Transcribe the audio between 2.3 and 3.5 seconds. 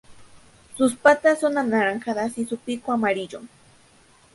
y su pico amarillo.